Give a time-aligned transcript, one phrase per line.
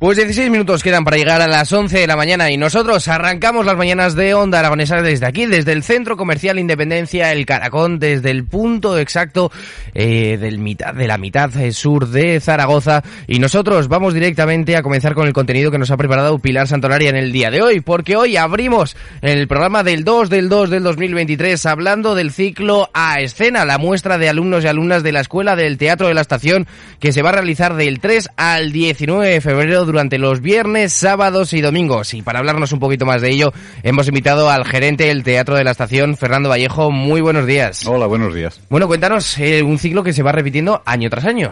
[0.00, 3.66] Pues 16 minutos quedan para llegar a las 11 de la mañana y nosotros arrancamos
[3.66, 8.30] las mañanas de Onda Aragonesa desde aquí, desde el Centro Comercial Independencia, el Caracón, desde
[8.30, 9.52] el punto exacto
[9.92, 13.02] eh, del mitad, de la mitad eh, sur de Zaragoza.
[13.26, 17.10] Y nosotros vamos directamente a comenzar con el contenido que nos ha preparado Pilar Santolaria
[17.10, 20.82] en el día de hoy, porque hoy abrimos el programa del 2 del 2 del
[20.82, 25.56] 2023 hablando del ciclo a escena, la muestra de alumnos y alumnas de la Escuela
[25.56, 26.66] del Teatro de la Estación
[27.00, 31.52] que se va a realizar del 3 al 19 de febrero durante los viernes, sábados
[31.52, 32.14] y domingos.
[32.14, 33.52] Y para hablarnos un poquito más de ello,
[33.82, 36.90] hemos invitado al gerente del Teatro de la Estación, Fernando Vallejo.
[36.90, 37.86] Muy buenos días.
[37.86, 38.60] Hola, buenos días.
[38.70, 41.50] Bueno, cuéntanos eh, un ciclo que se va repitiendo año tras año.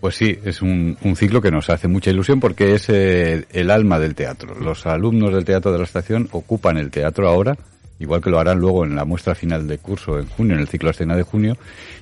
[0.00, 3.70] Pues sí, es un, un ciclo que nos hace mucha ilusión porque es eh, el
[3.70, 4.54] alma del teatro.
[4.58, 7.56] Los alumnos del Teatro de la Estación ocupan el teatro ahora,
[8.00, 10.68] igual que lo harán luego en la muestra final de curso en junio, en el
[10.68, 11.56] ciclo escena de junio,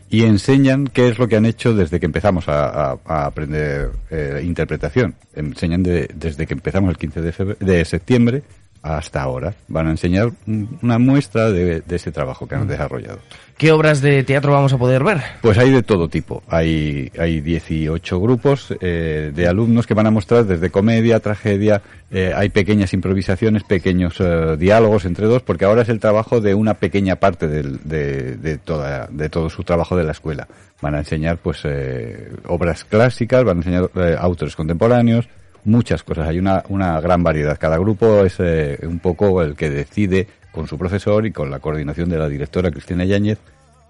[0.08, 5.14] y enseñan qué es lo que han hecho desde que empezamos a, aprender eh, interpretación.
[5.34, 8.42] Enseñan de- desde que empezamos el 15 de, de septiembre
[8.83, 9.55] hasta ahora.
[9.69, 13.19] Van a enseñar un- una muestra de, de ese trabajo que han desarrollado.
[13.56, 15.21] ¿Qué obras de teatro vamos a poder ver?
[15.43, 16.44] Pues hay de todo tipo.
[16.49, 22.33] Hay, hay 18 grupos eh, de alumnos que van a mostrar desde comedia, tragedia, eh,
[22.37, 26.75] hay pequeñas improvisaciones, pequeños eh, diálogos entre dos, porque ahora es el trabajo de una
[26.75, 30.47] pequeña parte del- de, de, toda, de todo su trabajo de la escuela.
[30.81, 33.91] Van a enseñar pues eh, obras clásicas, van a enseñar
[34.21, 35.28] autores contemporáneos,
[35.69, 36.29] muchas cosas.
[36.29, 37.59] Hay una, una gran variedad.
[37.59, 41.61] Cada grupo es eh, un poco el que decide con su profesor y con la
[41.61, 43.39] coordinación de la directora Cristina Yáñez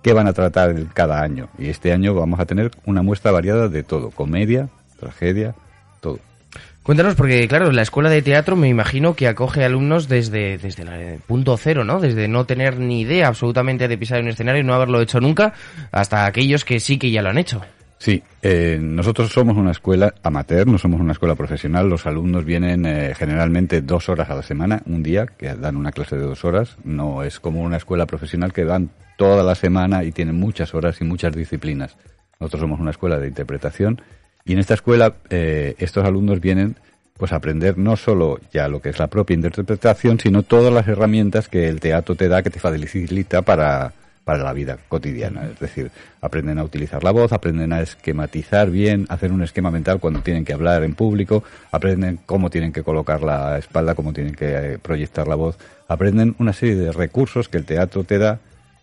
[0.02, 1.48] qué van a tratar cada año.
[1.58, 4.68] Y este año vamos a tener una muestra variada de todo, comedia,
[4.98, 5.54] tragedia,
[6.00, 6.18] todo.
[6.82, 10.82] Cuéntanos, porque claro, la escuela de teatro me imagino que acoge alumnos desde, desde
[11.14, 12.00] el punto cero, ¿no?
[12.00, 15.52] Desde no tener ni idea absolutamente de pisar un escenario y no haberlo hecho nunca,
[15.92, 17.60] hasta aquellos que sí que ya lo han hecho.
[17.98, 21.88] Sí, eh, nosotros somos una escuela amateur, no somos una escuela profesional.
[21.88, 25.90] Los alumnos vienen eh, generalmente dos horas a la semana, un día, que dan una
[25.90, 26.76] clase de dos horas.
[26.84, 31.00] No es como una escuela profesional que dan toda la semana y tienen muchas horas
[31.00, 31.96] y muchas disciplinas.
[32.38, 34.00] Nosotros somos una escuela de interpretación
[34.44, 36.76] y en esta escuela eh, estos alumnos vienen
[37.18, 40.86] pues a aprender no solo ya lo que es la propia interpretación, sino todas las
[40.86, 43.92] herramientas que el teatro te da, que te facilita para,
[44.28, 45.46] para la vida cotidiana.
[45.50, 45.90] Es decir,
[46.20, 50.44] aprenden a utilizar la voz, aprenden a esquematizar bien, hacer un esquema mental cuando tienen
[50.44, 54.78] que hablar en público, aprenden cómo tienen que colocar la espalda, cómo tienen que eh,
[54.78, 55.56] proyectar la voz,
[55.88, 58.38] aprenden una serie de recursos que el teatro te da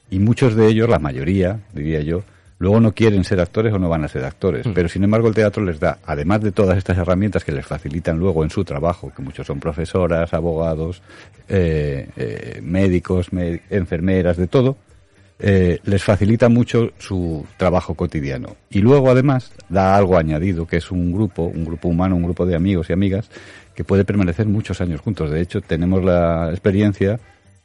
[0.10, 2.24] y muchos de ellos, la mayoría, diría yo,
[2.58, 4.66] luego no quieren ser actores o no van a ser actores.
[4.74, 8.18] Pero sin embargo el teatro les da, además de todas estas herramientas que les facilitan
[8.18, 11.04] luego en su trabajo, que muchos son profesoras, abogados,
[11.48, 14.78] eh, eh, médicos, me- enfermeras, de todo,
[15.40, 18.56] eh, les facilita mucho su trabajo cotidiano.
[18.69, 22.46] Y luego además da algo añadido, que es un grupo, un grupo humano, un grupo
[22.46, 23.29] de amigos y amigas,
[23.75, 25.29] que puede permanecer muchos años juntos.
[25.31, 27.19] De hecho, tenemos la experiencia,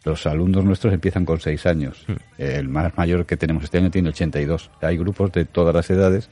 [0.04, 2.04] los alumnos nuestros empiezan con seis años.
[2.38, 4.70] El más mayor que tenemos este año tiene 82.
[4.80, 6.28] Hay grupos de todas las edades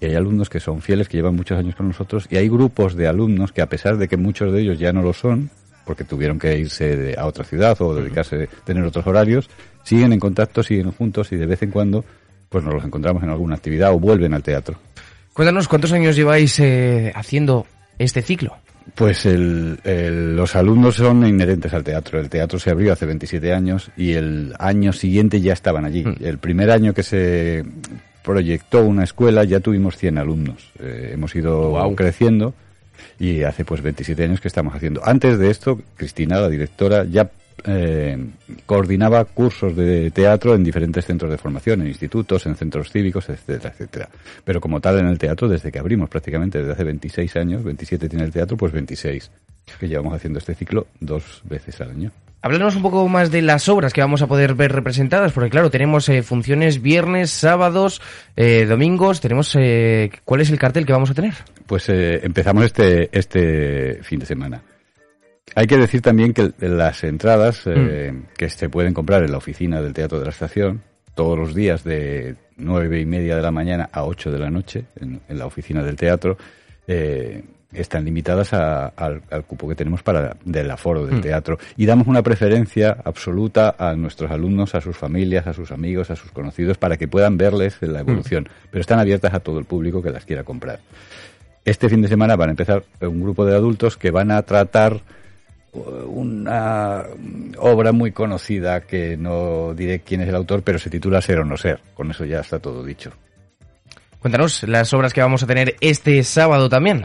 [0.00, 2.94] y hay alumnos que son fieles, que llevan muchos años con nosotros, y hay grupos
[2.96, 5.48] de alumnos que a pesar de que muchos de ellos ya no lo son,
[5.86, 9.48] porque tuvieron que irse de- a otra ciudad o dedicarse, tener otros horarios,
[9.84, 12.04] siguen en contacto, siguen juntos y de vez en cuando
[12.48, 14.76] pues nos los encontramos en alguna actividad o vuelven al teatro.
[15.32, 17.66] Cuéntanos, ¿cuántos años lleváis eh, haciendo
[17.98, 18.56] este ciclo?
[18.94, 22.20] Pues el- el- los alumnos son inherentes al teatro.
[22.20, 26.04] El teatro se abrió hace 27 años y el año siguiente ya estaban allí.
[26.20, 27.64] El primer año que se
[28.22, 30.70] proyectó una escuela ya tuvimos 100 alumnos.
[30.78, 32.54] Eh, hemos ido creciendo
[33.18, 35.00] y hace pues 27 años que estamos haciendo.
[35.04, 37.30] Antes de esto, Cristina, la directora, ya
[37.64, 38.18] eh,
[38.66, 43.70] coordinaba cursos de teatro en diferentes centros de formación, en institutos, en centros cívicos, etcétera,
[43.70, 44.08] etcétera.
[44.44, 48.08] Pero como tal en el teatro, desde que abrimos prácticamente, desde hace 26 años, 27
[48.08, 49.30] tiene el teatro, pues 26,
[49.78, 52.12] que llevamos haciendo este ciclo dos veces al año.
[52.44, 55.70] Háblanos un poco más de las obras que vamos a poder ver representadas, porque claro,
[55.70, 58.02] tenemos eh, funciones viernes, sábados,
[58.36, 59.56] eh, domingos, tenemos...
[59.58, 61.32] Eh, ¿Cuál es el cartel que vamos a tener?
[61.66, 64.60] Pues empezamos este, este fin de semana.
[65.54, 68.34] Hay que decir también que las entradas mm.
[68.36, 70.82] que se pueden comprar en la oficina del Teatro de la Estación,
[71.14, 74.86] todos los días de nueve y media de la mañana a ocho de la noche,
[74.96, 76.36] en, en la oficina del teatro,
[76.86, 77.42] eh,
[77.72, 81.22] están limitadas al, cupo que tenemos para del aforo del mm.
[81.22, 86.10] teatro y damos una preferencia absoluta a nuestros alumnos, a sus familias, a sus amigos,
[86.10, 88.08] a sus conocidos para que puedan verles la mm.
[88.08, 90.80] evolución, pero están abiertas a todo el público que las quiera comprar.
[91.64, 95.00] Este fin de semana van a empezar un grupo de adultos que van a tratar
[95.74, 97.04] una
[97.58, 101.44] obra muy conocida que no diré quién es el autor, pero se titula Ser o
[101.44, 101.80] no ser.
[101.94, 103.12] Con eso ya está todo dicho.
[104.20, 107.04] Cuéntanos las obras que vamos a tener este sábado también.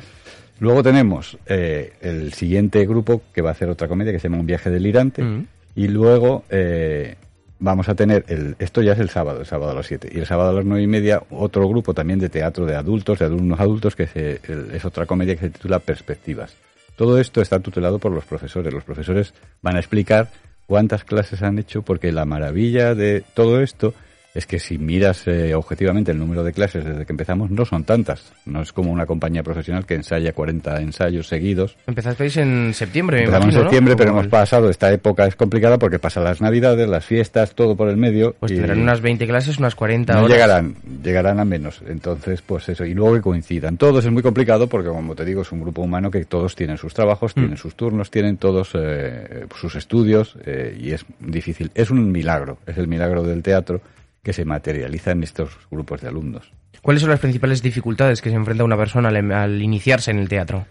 [0.59, 4.39] Luego tenemos eh, el siguiente grupo que va a hacer otra comedia que se llama
[4.39, 5.23] Un viaje delirante.
[5.23, 5.47] Mm.
[5.75, 7.15] Y luego eh,
[7.59, 10.09] vamos a tener, el, esto ya es el sábado, el sábado a las 7.
[10.13, 13.19] Y el sábado a las nueve y media, otro grupo también de teatro de adultos,
[13.19, 14.39] de alumnos adultos, que
[14.73, 16.55] es otra comedia que se titula Perspectivas.
[16.99, 18.73] Todo esto está tutelado por los profesores.
[18.73, 20.31] Los profesores van a explicar
[20.65, 23.93] cuántas clases han hecho, porque la maravilla de todo esto
[24.33, 27.83] es que si miras eh, objetivamente el número de clases desde que empezamos, no son
[27.83, 28.31] tantas.
[28.45, 31.75] No es como una compañía profesional que ensaya 40 ensayos seguidos.
[31.87, 36.23] Empezasteis en septiembre, Empezamos en septiembre, pero hemos pasado, esta época es complicada porque pasan
[36.23, 38.35] las navidades, las fiestas, todo por el medio.
[38.39, 40.31] Pues tendrán unas 20 clases, unas 40 no horas.
[40.31, 41.81] llegarán, llegarán a menos.
[41.87, 42.85] Entonces, pues eso.
[42.85, 43.77] Y luego que coincidan.
[43.77, 46.77] Todos es muy complicado porque, como te digo, es un grupo humano que todos tienen
[46.77, 47.39] sus trabajos, mm.
[47.39, 51.71] tienen sus turnos, tienen todos eh, sus estudios eh, y es difícil.
[51.73, 53.81] Es un milagro, es el milagro del teatro
[54.23, 56.51] que se materializa en estos grupos de alumnos.
[56.81, 60.65] ¿Cuáles son las principales dificultades que se enfrenta una persona al, iniciarse en el teatro?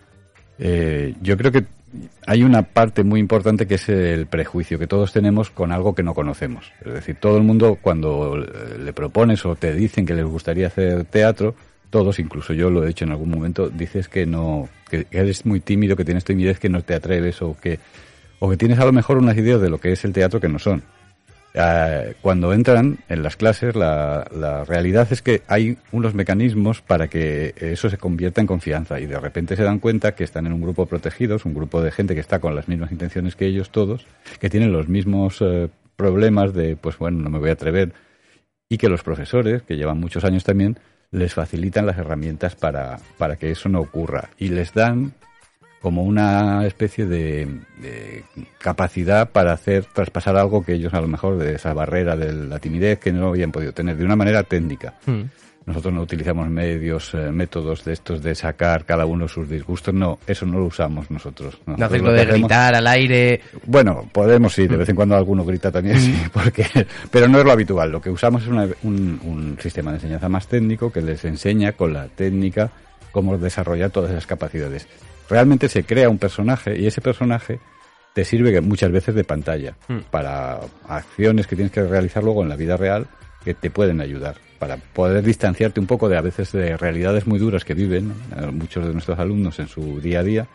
[0.58, 1.64] Eh, yo creo que
[2.26, 6.02] hay una parte muy importante que es el prejuicio que todos tenemos con algo que
[6.02, 6.72] no conocemos.
[6.84, 11.04] Es decir, todo el mundo cuando le propones o te dicen que les gustaría hacer
[11.04, 11.54] teatro,
[11.90, 15.60] todos, incluso yo lo he hecho en algún momento, dices que no, que eres muy
[15.60, 17.78] tímido, que tienes timidez, que no te atreves o que,
[18.40, 20.48] o que tienes a lo mejor unas ideas de lo que es el teatro que
[20.48, 20.82] no son.
[21.54, 27.08] Eh, cuando entran en las clases, la, la, realidad es que hay unos mecanismos para
[27.08, 30.52] que eso se convierta en confianza y de repente se dan cuenta que están en
[30.52, 33.70] un grupo protegidos, un grupo de gente que está con las mismas intenciones que ellos
[33.70, 34.06] todos,
[34.40, 37.92] que tienen los mismos eh, problemas de, pues bueno, no me voy a atrever,
[38.68, 40.78] y que los profesores, que llevan muchos años también,
[41.10, 44.28] les facilitan las herramientas para, para que eso no ocurra.
[44.38, 45.14] Y les dan
[45.80, 47.48] como una especie de,
[48.58, 52.58] capacidad para hacer traspasar algo que ellos a lo mejor de esa barrera de la
[52.58, 54.94] timidez que no habían podido tener de una manera técnica.
[55.06, 55.22] Hmm.
[55.66, 60.18] Nosotros no utilizamos medios, eh, métodos de estos de sacar cada uno sus disgustos, no,
[60.26, 61.58] eso no lo usamos nosotros.
[61.66, 63.42] no lo de gritar al aire.
[63.66, 66.30] Bueno, podemos sí, de vez en cuando alguno grita también, sí, hmm.
[66.32, 66.66] porque,
[67.10, 67.92] pero no es lo habitual.
[67.92, 71.92] Lo que usamos es un, un sistema de enseñanza más técnico que les enseña con
[71.92, 72.70] la técnica
[73.12, 74.88] cómo desarrollar todas esas capacidades
[75.28, 77.60] realmente se crea un personaje y ese personaje
[78.14, 79.98] te sirve muchas veces de pantalla hmm.
[80.10, 83.06] para acciones que tienes que realizar luego en la vida real
[83.44, 87.38] que te pueden ayudar para poder distanciarte un poco de a veces de realidades muy
[87.38, 88.12] duras que viven
[88.52, 90.48] muchos de nuestros alumnos en su día a día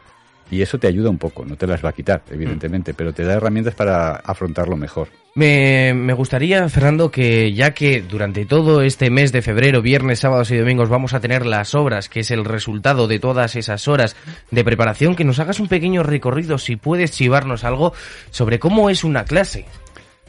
[0.52, 2.96] y eso te ayuda un poco, no te las va a quitar, evidentemente, mm.
[2.96, 5.08] pero te da herramientas para afrontarlo mejor.
[5.36, 10.52] Me, me, gustaría, Fernando, que ya que durante todo este mes de febrero, viernes, sábados
[10.52, 14.16] y domingos vamos a tener las obras, que es el resultado de todas esas horas
[14.52, 17.94] de preparación, que nos hagas un pequeño recorrido, si puedes chivarnos algo,
[18.30, 19.66] sobre cómo es una clase.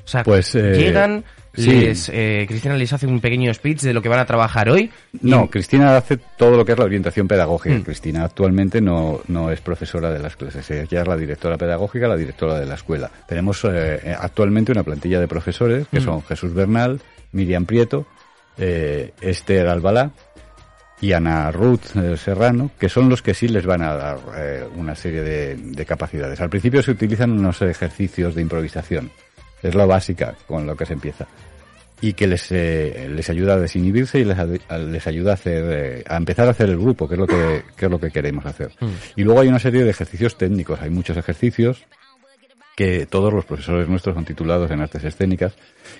[0.05, 1.25] O sea, pues, eh, llegan,
[1.57, 4.91] les, eh, Cristina les hace un pequeño speech de lo que van a trabajar hoy.
[5.23, 7.77] No, Cristina hace todo lo que es la orientación pedagógica.
[7.77, 7.83] Mm.
[7.83, 12.17] Cristina actualmente no, no es profesora de las clases, ella es la directora pedagógica, la
[12.17, 13.11] directora de la escuela.
[13.29, 16.05] Tenemos eh, actualmente una plantilla de profesores que mm.
[16.05, 17.01] son Jesús Bernal,
[17.33, 18.07] Miriam Prieto,
[18.59, 20.11] eh, Esther Albalá
[21.01, 24.19] y Ana Ruth eh, Serrano, que son los que sí les van a dar
[24.77, 26.41] una serie de, de capacidades.
[26.41, 29.11] Al principio se utilizan unos ejercicios de improvisación
[29.65, 31.27] es lo básica con lo que se empieza.
[32.01, 34.37] Y que les, eh, les ayuda a desinhibirse y les,
[34.71, 37.63] les ayuda a hacer, eh, a empezar a hacer el grupo, que es lo que,
[37.77, 38.73] que es lo que queremos hacer.
[38.81, 38.87] Mm.
[39.17, 41.85] Y luego hay una serie de ejercicios técnicos, hay muchos ejercicios
[42.77, 45.55] que todos los profesores nuestros son titulados en artes escénicas,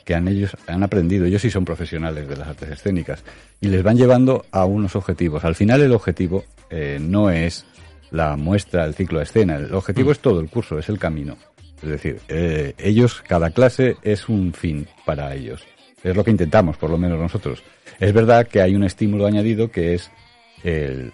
[0.05, 3.23] que han ellos han aprendido, ellos sí son profesionales de las artes escénicas,
[3.61, 5.45] y les van llevando a unos objetivos.
[5.45, 7.65] Al final el objetivo eh, no es
[8.11, 10.13] la muestra, el ciclo de escena, el objetivo mm.
[10.13, 11.37] es todo el curso, es el camino
[11.83, 15.63] Es decir, eh, ellos, cada clase es un fin para ellos.
[16.03, 17.63] Es lo que intentamos, por lo menos nosotros.
[18.01, 20.11] Es verdad que hay un estímulo añadido que es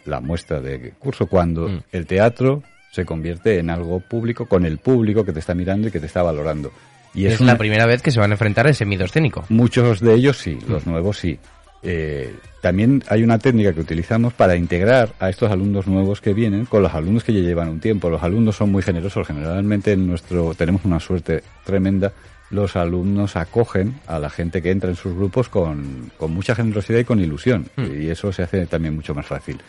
[0.04, 1.82] la muestra de curso, cuando mm.
[1.90, 2.62] el teatro
[2.92, 6.06] se convierte en algo público con el público que te está mirando y que te
[6.06, 6.72] está valorando.
[7.14, 9.44] Y es, la primera vez que se van a enfrentar a ese miedo escénico.
[9.48, 10.90] Muchos de ellos sí, los mm.
[10.90, 11.38] nuevos sí.
[11.82, 16.66] Eh, también hay una técnica que utilizamos para integrar a estos alumnos nuevos que vienen
[16.66, 18.10] con los alumnos que ya llevan un tiempo.
[18.10, 22.12] Los alumnos son muy generosos, generalmente en nuestro tenemos una suerte tremenda.
[22.50, 26.98] Los alumnos acogen a la gente que entra en sus grupos con, con mucha generosidad
[26.98, 27.66] y con ilusión.
[27.76, 28.02] Hmm.
[28.02, 29.60] Y eso se hace también mucho más fácil.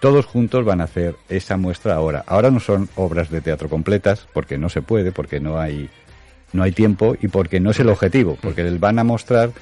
[0.00, 2.24] Todos juntos van a hacer esa muestra ahora.
[2.26, 5.88] Ahora no son obras de teatro completas, porque no se puede, porque no hay,
[6.52, 9.52] no hay tiempo y porque no es el objetivo, porque les van a mostrar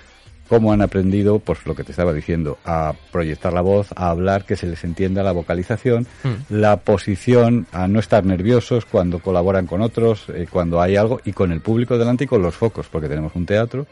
[0.49, 4.45] cómo han aprendido, pues lo que te estaba diciendo, a proyectar la voz, a hablar,
[4.45, 6.31] que se les entienda la vocalización, hmm.
[6.51, 11.33] la posición, a no estar nerviosos cuando colaboran con otros, eh, cuando hay algo, y
[11.33, 13.87] con el público delante y con los focos, porque tenemos un teatro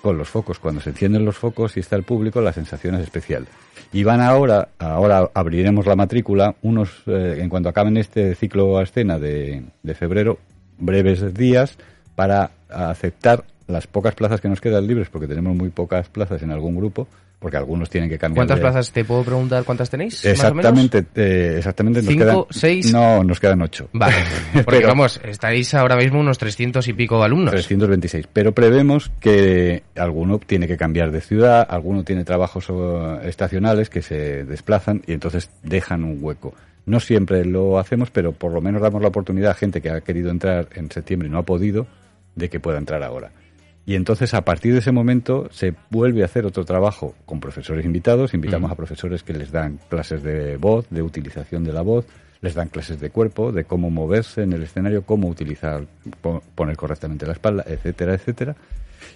[0.00, 0.58] con los focos.
[0.58, 3.46] Cuando se encienden los focos y está el público, la sensación es especial.
[3.92, 8.84] Y van ahora, ahora abriremos la matrícula, unos, eh, en cuanto acaben este ciclo a
[8.84, 10.38] escena de, de febrero,
[10.78, 11.76] breves días
[12.14, 16.50] para aceptar las pocas plazas que nos quedan libres, porque tenemos muy pocas plazas en
[16.50, 17.06] algún grupo,
[17.38, 18.46] porque algunos tienen que cambiar.
[18.46, 19.62] ¿Cuántas plazas te puedo preguntar?
[19.64, 20.24] ¿Cuántas tenéis?
[20.24, 22.00] Exactamente, eh, exactamente.
[22.00, 22.92] Nos ¿Cinco, seis?
[22.92, 23.90] No, nos quedan ocho.
[23.92, 24.16] Vale,
[24.64, 27.50] porque vamos, estáis ahora mismo unos 300 y pico alumnos.
[27.50, 32.68] 326, pero prevemos que alguno tiene que cambiar de ciudad, alguno tiene trabajos
[33.22, 36.54] estacionales que se desplazan y entonces dejan un hueco.
[36.86, 40.00] No siempre lo hacemos, pero por lo menos damos la oportunidad a gente que ha
[40.00, 41.86] querido entrar en septiembre y no ha podido,
[42.34, 43.30] de que pueda entrar ahora.
[43.88, 47.86] Y entonces a partir de ese momento se vuelve a hacer otro trabajo con profesores
[47.86, 48.34] invitados.
[48.34, 52.04] Invitamos a profesores que les dan clases de voz, de utilización de la voz,
[52.42, 55.86] les dan clases de cuerpo, de cómo moverse en el escenario, cómo utilizar,
[56.54, 58.56] poner correctamente la espalda, etcétera, etcétera.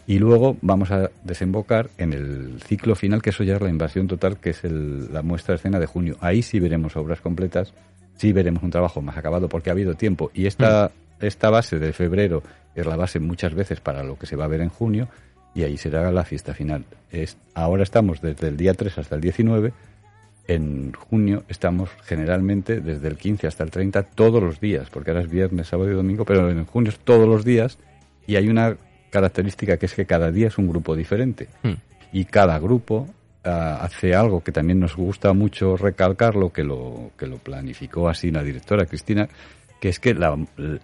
[0.06, 4.08] Y luego vamos a desembocar en el ciclo final, que eso ya es la invasión
[4.08, 6.16] total, que es la muestra de escena de junio.
[6.22, 7.74] Ahí sí veremos obras completas,
[8.16, 10.30] sí veremos un trabajo más acabado porque ha habido tiempo.
[10.32, 10.92] Y esta,
[11.26, 12.42] esta base de febrero
[12.74, 15.08] es la base muchas veces para lo que se va a ver en junio
[15.54, 16.84] y ahí será la fiesta final.
[17.10, 19.72] Es, ahora estamos desde el día 3 hasta el 19.
[20.48, 25.22] En junio estamos generalmente desde el 15 hasta el 30 todos los días, porque ahora
[25.22, 27.78] es viernes, sábado y domingo, pero en junio es todos los días
[28.26, 28.76] y hay una
[29.10, 31.72] característica que es que cada día es un grupo diferente hmm.
[32.12, 33.08] y cada grupo
[33.44, 38.30] ah, hace algo que también nos gusta mucho recalcarlo, que lo, que lo planificó así
[38.30, 39.28] la directora Cristina,
[39.82, 40.16] que es que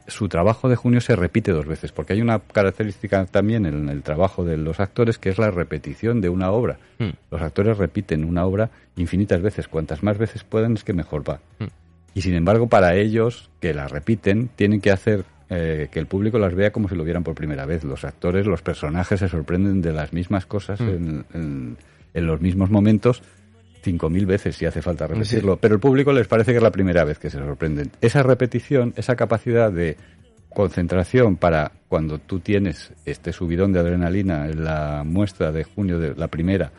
[0.08, 4.02] su trabajo de junio se repite dos veces, porque hay una característica también en el
[4.02, 6.80] trabajo de los actores que es la repetición de una obra.
[6.98, 7.10] Hmm.
[7.30, 11.38] Los actores repiten una obra infinitas veces, cuantas más veces puedan es que mejor va.
[11.60, 11.68] Hmm.
[12.12, 16.40] Y sin embargo, para ellos que la repiten, tienen que hacer eh, que el público
[16.40, 17.84] las vea como si lo vieran por primera vez.
[17.84, 21.20] Los actores, los personajes se sorprenden de las mismas cosas hmm.
[21.34, 23.22] en los mismos momentos
[23.82, 26.70] cinco mil veces si hace falta repetirlo, pero el público les parece que es la
[26.70, 27.90] primera vez que se sorprenden.
[28.00, 29.96] Esa repetición, esa capacidad de
[30.50, 36.14] concentración para cuando tú tienes este subidón de adrenalina en la muestra de junio de
[36.14, 36.72] la primera,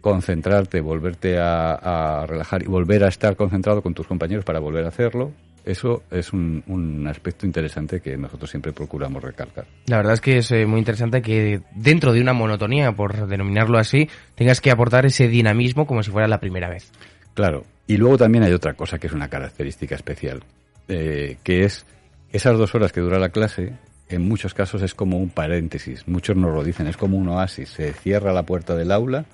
[0.00, 4.88] concentrarte, volverte a relajar y volver a estar concentrado con tus compañeros para volver a
[4.88, 5.32] hacerlo,
[5.64, 9.66] eso es un, aspecto interesante que nosotros siempre procuramos recalcar.
[9.86, 13.78] La verdad es que es eh, muy interesante que dentro de una monotonía, por denominarlo
[13.78, 16.90] así, tengas que aportar ese dinamismo como si fuera la primera vez.
[17.34, 17.64] Claro.
[17.86, 20.42] Y luego también hay otra cosa que es una característica especial,
[20.88, 21.84] eh, que es
[22.32, 23.74] esas dos horas que dura la clase,
[24.08, 26.06] en muchos casos es como un paréntesis.
[26.06, 27.70] Muchos nos lo dicen, es como un oasis.
[27.70, 29.24] Se cierra la puerta del aula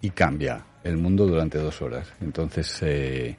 [0.00, 2.12] y cambia el mundo durante dos horas.
[2.20, 3.36] Entonces, eh,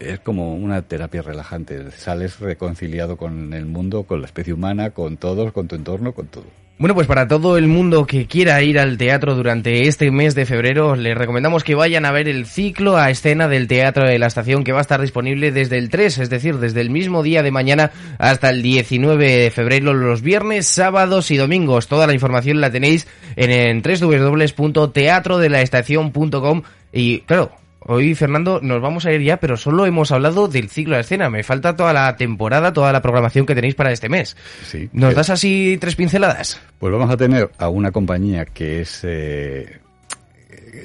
[0.00, 1.90] es como una terapia relajante.
[1.92, 6.26] Sales reconciliado con el mundo, con la especie humana, con todos, con tu entorno, con
[6.26, 6.46] todo.
[6.78, 10.46] Bueno, pues para todo el mundo que quiera ir al teatro durante este mes de
[10.46, 14.28] febrero, les recomendamos que vayan a ver el ciclo a escena del Teatro de la
[14.28, 17.42] Estación que va a estar disponible desde el 3, es decir, desde el mismo día
[17.42, 21.86] de mañana hasta el 19 de febrero, los viernes, sábados y domingos.
[21.86, 26.62] Toda la información la tenéis en, en www.teatrodelaestacion.com
[26.94, 27.59] y claro,
[27.92, 31.28] Hoy, Fernando, nos vamos a ir ya, pero solo hemos hablado del ciclo de escena.
[31.28, 34.36] Me falta toda la temporada, toda la programación que tenéis para este mes.
[34.62, 36.60] Sí, ¿Nos das así tres pinceladas?
[36.78, 39.00] Pues vamos a tener a una compañía que es...
[39.02, 39.80] Eh,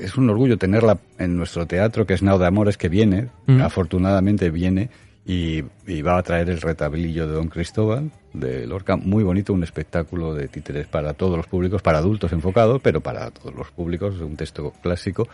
[0.02, 3.62] es un orgullo tenerla en nuestro teatro, que es Nao de Amores, que viene, mm.
[3.62, 4.90] afortunadamente viene,
[5.28, 5.62] y,
[6.02, 10.48] va a traer el retablillo de Don Cristóbal, de Lorca, muy bonito, un espectáculo de
[10.48, 14.74] títeres para todos los públicos, para adultos enfocado, pero para todos los públicos, un texto
[14.82, 15.28] clásico.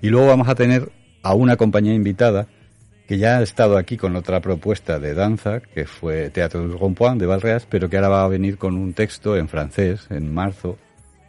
[0.00, 0.90] Y luego vamos a tener
[1.22, 2.46] a una compañía invitada
[3.06, 7.20] que ya ha estado aquí con otra propuesta de danza, que fue Teatro du Rompoint
[7.20, 10.78] de Valreas, pero que ahora va a venir con un texto en francés en marzo,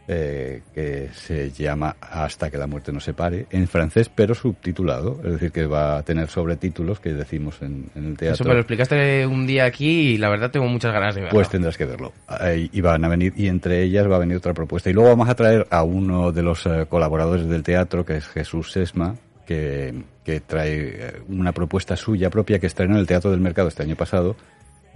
[0.06, 5.32] eh, que se llama Hasta que la muerte nos separe, en francés pero subtitulado, es
[5.32, 8.34] decir, que va a tener sobretítulos que decimos en, el teatro.
[8.34, 11.34] Eso me lo explicaste un día aquí y la verdad tengo muchas ganas de verlo.
[11.34, 12.12] Pues tendrás que verlo.
[12.70, 14.90] y van a venir, y entre ellas va a venir otra propuesta.
[14.90, 18.26] Y luego vamos a traer a uno de los eh, colaboradores del teatro, que es
[18.26, 23.30] Jesús Sesma, que, que trae eh, una propuesta suya propia que estrenó en el Teatro
[23.30, 24.36] del Mercado este año pasado,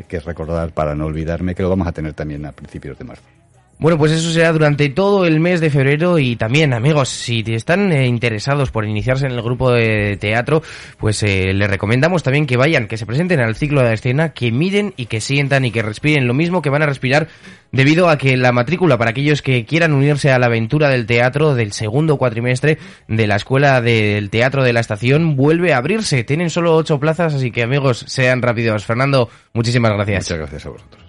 [0.08, 3.04] que es recordar para no olvidarme que lo vamos a tener también a principios de
[3.04, 3.37] marzo.
[3.80, 7.92] Bueno, pues eso será durante todo el mes de febrero y también, amigos, si están
[7.92, 10.62] eh, interesados por iniciarse en el grupo de teatro,
[10.98, 14.30] pues eh, les recomendamos también que vayan, que se presenten al ciclo de la escena,
[14.30, 17.28] que miren y que sientan y que respiren lo mismo que van a respirar
[17.70, 21.54] debido a que la matrícula para aquellos que quieran unirse a la aventura del teatro
[21.54, 26.24] del segundo cuatrimestre de la Escuela del Teatro de la Estación vuelve a abrirse.
[26.24, 28.84] Tienen solo ocho plazas, así que amigos, sean rápidos.
[28.84, 30.24] Fernando, muchísimas gracias.
[30.24, 31.07] Muchas gracias a vosotros.